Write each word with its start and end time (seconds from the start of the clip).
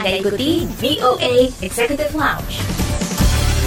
Anda 0.00 0.16
ikuti 0.16 0.64
VOA 0.80 1.52
Executive 1.60 2.16
Lounge. 2.16 2.56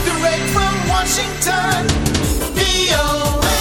Direct 0.02 0.46
from 0.50 0.74
Washington, 0.90 1.86
VOA. 2.58 3.54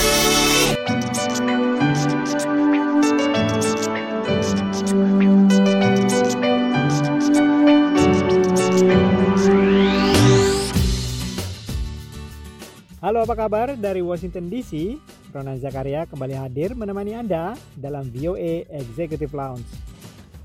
Halo 13.04 13.20
apa 13.20 13.36
kabar 13.36 13.76
dari 13.76 14.00
Washington 14.00 14.48
DC? 14.48 14.96
Ronan 15.28 15.60
Zakaria 15.60 16.08
kembali 16.08 16.40
hadir 16.40 16.72
menemani 16.72 17.20
Anda 17.20 17.52
dalam 17.76 18.08
VOA 18.08 18.64
Executive 18.80 19.36
Lounge. 19.36 19.68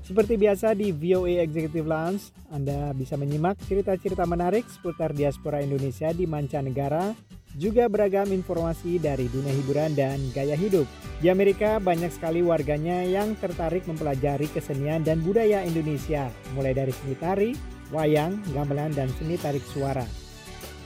Seperti 0.08 0.40
biasa 0.40 0.72
di 0.72 0.88
VOA 0.88 1.44
Executive 1.44 1.84
Lounge, 1.84 2.32
Anda 2.48 2.96
bisa 2.96 3.20
menyimak 3.20 3.60
cerita-cerita 3.68 4.24
menarik 4.24 4.64
seputar 4.64 5.12
diaspora 5.12 5.60
Indonesia 5.60 6.08
di 6.16 6.24
mancanegara, 6.24 7.12
juga 7.60 7.92
beragam 7.92 8.32
informasi 8.32 8.96
dari 8.96 9.28
dunia 9.28 9.52
hiburan 9.52 9.92
dan 9.92 10.16
gaya 10.32 10.56
hidup. 10.56 10.88
Di 11.20 11.28
Amerika 11.28 11.76
banyak 11.76 12.08
sekali 12.08 12.40
warganya 12.40 13.04
yang 13.04 13.36
tertarik 13.36 13.84
mempelajari 13.84 14.48
kesenian 14.48 15.04
dan 15.04 15.20
budaya 15.20 15.60
Indonesia, 15.60 16.32
mulai 16.56 16.72
dari 16.72 16.96
seni 16.96 17.12
tari, 17.12 17.52
wayang, 17.92 18.40
gamelan, 18.56 18.96
dan 18.96 19.12
seni 19.20 19.36
tarik 19.36 19.62
suara. 19.68 20.08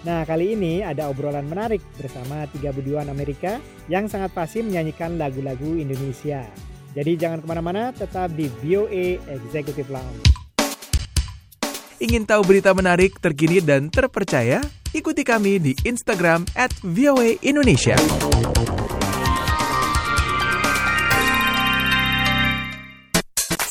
Nah, 0.03 0.27
kali 0.27 0.59
ini 0.59 0.83
ada 0.83 1.07
obrolan 1.07 1.47
menarik 1.47 1.79
bersama 1.95 2.43
tiga 2.51 2.75
budiwan 2.75 3.07
Amerika 3.07 3.63
yang 3.87 4.11
sangat 4.11 4.35
fasih 4.35 4.67
menyanyikan 4.67 5.15
lagu-lagu 5.15 5.79
Indonesia. 5.79 6.43
Jadi 6.93 7.17
jangan 7.17 7.41
ke 7.41 7.47
mana-mana, 7.49 7.89
tetap 7.89 8.29
di 8.37 8.53
VOA 8.61 9.17
Executive 9.25 9.89
Lounge. 9.89 10.21
Ingin 12.03 12.29
tahu 12.29 12.45
berita 12.45 12.77
menarik, 12.77 13.17
terkini, 13.17 13.65
dan 13.65 13.89
terpercaya? 13.89 14.61
Ikuti 14.93 15.25
kami 15.25 15.57
di 15.57 15.73
Instagram 15.89 16.45
at 16.53 16.69
VOA 16.85 17.41
Indonesia. 17.41 17.97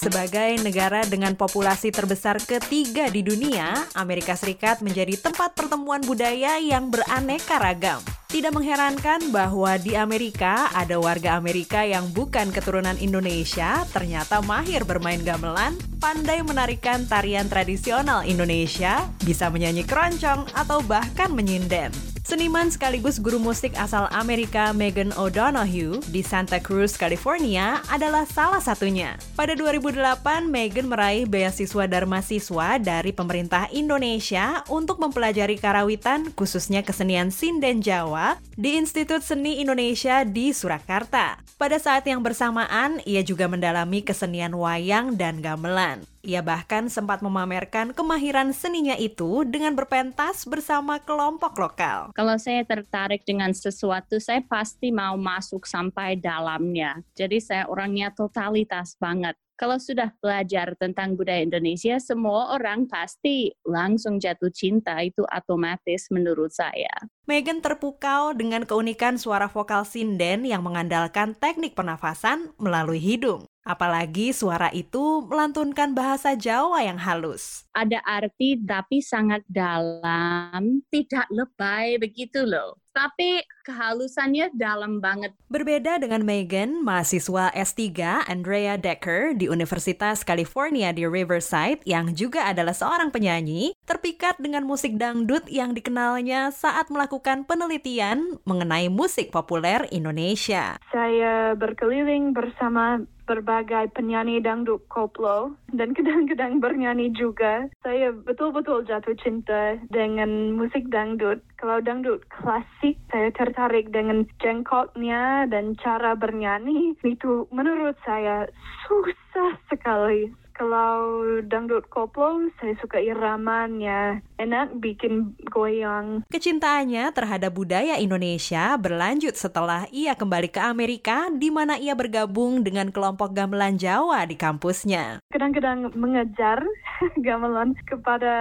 Sebagai 0.02 0.66
negara 0.66 1.06
dengan 1.06 1.38
populasi 1.38 1.94
terbesar 1.94 2.42
ketiga 2.42 3.06
di 3.14 3.22
dunia, 3.22 3.86
Amerika 3.94 4.34
Serikat 4.34 4.82
menjadi 4.82 5.14
tempat 5.14 5.54
pertemuan 5.54 6.02
budaya 6.02 6.58
yang 6.58 6.90
beraneka 6.90 7.62
ragam. 7.62 8.02
Tidak 8.32 8.56
mengherankan 8.56 9.28
bahwa 9.36 9.76
di 9.76 10.00
Amerika 10.00 10.72
ada 10.72 10.96
warga 11.04 11.36
Amerika 11.36 11.84
yang 11.84 12.08
bukan 12.16 12.48
keturunan 12.56 12.96
Indonesia 12.96 13.84
ternyata 13.92 14.40
mahir 14.40 14.88
bermain 14.88 15.20
gamelan, 15.20 15.76
pandai 16.00 16.40
menarikan 16.40 17.04
tarian 17.12 17.52
tradisional 17.52 18.24
Indonesia, 18.24 19.04
bisa 19.28 19.52
menyanyi 19.52 19.84
keroncong 19.84 20.48
atau 20.56 20.80
bahkan 20.80 21.28
menyinden. 21.36 22.11
Seniman 22.32 22.72
sekaligus 22.72 23.20
guru 23.20 23.44
musik 23.44 23.76
asal 23.76 24.08
Amerika 24.16 24.72
Megan 24.72 25.12
O'Donoghue 25.20 26.00
di 26.16 26.24
Santa 26.24 26.64
Cruz, 26.64 26.96
California 26.96 27.84
adalah 27.92 28.24
salah 28.24 28.64
satunya. 28.64 29.20
Pada 29.36 29.52
2008, 29.52 30.48
Megan 30.48 30.88
meraih 30.88 31.28
beasiswa 31.28 31.92
Dharma 31.92 32.24
Siswa 32.24 32.80
dari 32.80 33.12
pemerintah 33.12 33.68
Indonesia 33.76 34.64
untuk 34.72 35.04
mempelajari 35.04 35.60
karawitan 35.60 36.32
khususnya 36.32 36.88
kesenian 36.88 37.36
sinden 37.36 37.84
Jawa 37.84 38.40
di 38.56 38.80
Institut 38.80 39.28
Seni 39.28 39.60
Indonesia 39.60 40.24
di 40.24 40.56
Surakarta. 40.56 41.36
Pada 41.60 41.84
saat 41.84 42.08
yang 42.08 42.24
bersamaan, 42.24 43.04
ia 43.04 43.28
juga 43.28 43.52
mendalami 43.52 44.08
kesenian 44.08 44.56
wayang 44.56 45.20
dan 45.20 45.44
gamelan. 45.44 46.08
Ia 46.22 46.46
bahkan 46.46 46.86
sempat 46.86 47.26
memamerkan 47.26 47.98
kemahiran 47.98 48.54
seninya 48.54 48.94
itu 48.94 49.42
dengan 49.42 49.74
berpentas 49.74 50.46
bersama 50.46 51.02
kelompok 51.02 51.58
lokal. 51.58 52.14
Kalau 52.14 52.38
saya 52.38 52.62
tertarik 52.62 53.26
dengan 53.26 53.50
sesuatu, 53.58 54.22
saya 54.22 54.46
pasti 54.46 54.94
mau 54.94 55.18
masuk 55.18 55.66
sampai 55.66 56.22
dalamnya. 56.22 57.02
Jadi 57.18 57.42
saya 57.42 57.66
orangnya 57.66 58.14
totalitas 58.14 58.94
banget. 59.02 59.34
Kalau 59.58 59.78
sudah 59.78 60.10
belajar 60.18 60.74
tentang 60.74 61.14
budaya 61.14 61.46
Indonesia, 61.46 62.02
semua 62.02 62.58
orang 62.58 62.90
pasti 62.90 63.54
langsung 63.62 64.18
jatuh 64.18 64.50
cinta. 64.50 64.98
Itu 65.06 65.22
otomatis 65.30 66.10
menurut 66.10 66.50
saya. 66.50 66.90
Megan 67.30 67.62
terpukau 67.62 68.34
dengan 68.34 68.66
keunikan 68.66 69.22
suara 69.22 69.46
vokal 69.46 69.86
sinden 69.86 70.50
yang 70.50 70.66
mengandalkan 70.66 71.38
teknik 71.38 71.78
pernafasan 71.78 72.58
melalui 72.58 72.98
hidung. 72.98 73.51
Apalagi 73.72 74.36
suara 74.36 74.68
itu 74.76 75.24
melantunkan 75.32 75.96
bahasa 75.96 76.36
Jawa 76.36 76.84
yang 76.84 77.00
halus. 77.00 77.64
Ada 77.72 78.04
arti 78.04 78.60
tapi 78.60 79.00
sangat 79.00 79.48
dalam, 79.48 80.84
tidak 80.92 81.24
lebay 81.32 81.96
begitu 81.96 82.44
loh. 82.44 82.76
Tapi 82.92 83.40
kehalusannya 83.64 84.52
dalam 84.52 85.00
banget. 85.00 85.32
Berbeda 85.48 85.96
dengan 86.02 86.28
Megan, 86.28 86.84
mahasiswa 86.84 87.48
S3 87.56 88.28
Andrea 88.28 88.76
Decker 88.76 89.32
di 89.38 89.48
Universitas 89.48 90.28
California 90.28 90.92
di 90.92 91.08
Riverside 91.08 91.80
yang 91.88 92.12
juga 92.12 92.52
adalah 92.52 92.76
seorang 92.76 93.14
penyanyi, 93.16 93.72
terpikat 93.88 94.42
dengan 94.44 94.68
musik 94.68 95.00
dangdut 95.00 95.48
yang 95.48 95.72
dikenalnya 95.72 96.52
saat 96.52 96.92
melakukan 96.92 97.48
penelitian 97.48 98.42
mengenai 98.44 98.92
musik 98.92 99.32
populer 99.32 99.88
Indonesia. 99.94 100.76
Saya 100.92 101.56
berkeliling 101.56 102.36
bersama 102.36 103.00
berbagai 103.32 103.94
penyanyi 103.96 104.44
dangdut 104.44 104.84
koplo 104.92 105.56
dan 105.72 105.94
kadang-kadang 105.98 106.60
bernyanyi 106.60 107.16
juga. 107.16 107.72
Saya 107.86 108.12
betul-betul 108.12 108.84
jatuh 108.84 109.16
cinta 109.22 109.80
dengan 109.88 110.58
musik 110.58 110.90
dangdut. 110.92 111.40
Kalau 111.56 111.80
dangdut 111.80 112.26
klasik, 112.28 112.81
saya 112.82 113.30
tertarik 113.34 113.94
dengan 113.94 114.26
jengkotnya 114.42 115.46
dan 115.48 115.78
cara 115.78 116.18
bernyanyi. 116.18 116.98
Itu 117.06 117.46
menurut 117.54 117.96
saya 118.02 118.50
susah 118.90 119.58
sekali. 119.70 120.34
Kalau 120.52 121.26
dangdut 121.42 121.90
koplo, 121.90 122.50
saya 122.62 122.78
suka 122.78 123.02
iramanya. 123.02 124.22
Enak 124.38 124.78
bikin 124.78 125.34
goyang. 125.52 126.24
Kecintaannya 126.32 127.12
terhadap 127.12 127.52
budaya 127.52 128.00
Indonesia 128.00 128.80
berlanjut 128.80 129.36
setelah 129.36 129.84
ia 129.92 130.16
kembali 130.16 130.48
ke 130.48 130.64
Amerika 130.64 131.28
di 131.28 131.52
mana 131.52 131.76
ia 131.76 131.92
bergabung 131.92 132.64
dengan 132.64 132.96
kelompok 132.96 133.36
gamelan 133.36 133.76
Jawa 133.76 134.24
di 134.24 134.40
kampusnya. 134.40 135.20
Kadang-kadang 135.36 135.92
mengejar 135.92 136.64
gamelan 137.28 137.76
kepada 137.84 138.34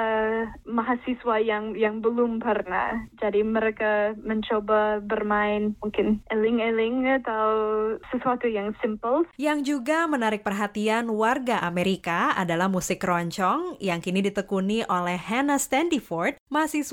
mahasiswa 0.62 1.42
yang 1.42 1.74
yang 1.74 1.98
belum 1.98 2.38
pernah. 2.38 3.10
Jadi 3.18 3.42
mereka 3.42 4.14
mencoba 4.22 5.02
bermain 5.02 5.74
mungkin 5.82 6.22
eling-eling 6.30 7.20
atau 7.24 7.44
sesuatu 8.14 8.46
yang 8.46 8.70
simple. 8.78 9.26
Yang 9.40 9.74
juga 9.74 10.06
menarik 10.06 10.46
perhatian 10.46 11.10
warga 11.10 11.64
Amerika 11.66 12.36
adalah 12.36 12.70
musik 12.70 13.00
keroncong 13.00 13.80
yang 13.80 14.04
kini 14.04 14.20
ditekuni 14.20 14.84
oleh 14.86 15.16
Hannah 15.16 15.58
Standiford, 15.58 16.36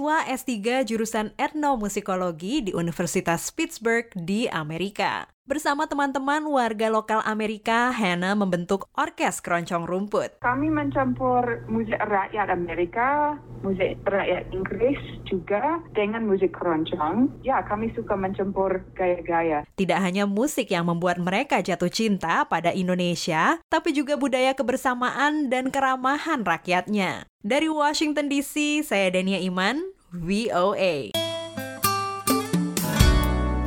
mahasiswa 0.07 0.39
S3 0.39 0.87
jurusan 0.87 1.27
etnomusikologi 1.35 2.63
di 2.63 2.71
Universitas 2.71 3.51
Pittsburgh 3.51 4.07
di 4.15 4.47
Amerika. 4.47 5.27
Bersama 5.47 5.87
teman-teman 5.87 6.43
warga 6.47 6.91
lokal 6.91 7.23
Amerika, 7.23 7.91
Hannah 7.95 8.35
membentuk 8.35 8.91
orkes 8.99 9.39
keroncong 9.39 9.87
rumput. 9.87 10.43
Kami 10.43 10.67
mencampur 10.67 11.63
musik 11.71 11.95
rakyat 11.95 12.51
Amerika, 12.51 13.39
musik 13.63 13.95
rakyat 14.03 14.43
Inggris 14.51 14.99
juga 15.23 15.79
dengan 15.95 16.27
musik 16.27 16.51
keroncong. 16.51 17.31
Ya, 17.47 17.63
kami 17.63 17.95
suka 17.95 18.19
mencampur 18.19 18.83
gaya-gaya. 18.95 19.63
Tidak 19.79 19.99
hanya 19.99 20.27
musik 20.27 20.67
yang 20.67 20.87
membuat 20.87 21.15
mereka 21.15 21.63
jatuh 21.63 21.91
cinta 21.91 22.43
pada 22.43 22.75
Indonesia, 22.75 23.63
tapi 23.71 23.95
juga 23.95 24.19
budaya 24.19 24.51
kebersamaan 24.51 25.47
dan 25.47 25.71
keramahan 25.71 26.43
rakyatnya. 26.43 27.23
Dari 27.39 27.71
Washington 27.71 28.27
DC, 28.27 28.83
saya 28.83 29.07
Dania 29.07 29.39
Iman, 29.39 29.95
VOA. 30.13 31.11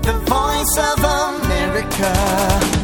The 0.03 0.13
voice 0.25 0.79
of 0.79 0.99
America. 1.05 2.80